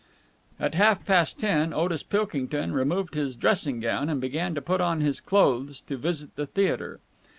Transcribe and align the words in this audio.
At 0.59 0.73
half 0.73 1.05
past 1.05 1.39
ten, 1.39 1.73
Otis 1.75 2.01
Pilkington 2.01 2.73
removed 2.73 3.13
his 3.13 3.35
dressing 3.35 3.79
gown 3.79 4.09
and 4.09 4.19
began 4.19 4.55
to 4.55 4.59
put 4.63 4.81
on 4.81 4.99
his 4.99 5.21
clothes 5.21 5.79
to 5.81 5.95
visit 5.95 6.35
the 6.35 6.47
theatre. 6.47 6.99